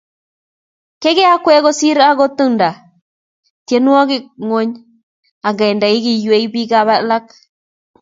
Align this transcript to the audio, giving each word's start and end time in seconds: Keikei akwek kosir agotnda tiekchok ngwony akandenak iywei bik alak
Keikei 1.01 1.31
akwek 1.35 1.61
kosir 1.63 1.97
agotnda 2.11 2.69
tiekchok 3.65 4.09
ngwony 4.45 4.71
akandenak 5.47 6.05
iywei 6.13 6.45
bik 6.53 6.71
alak 6.81 7.25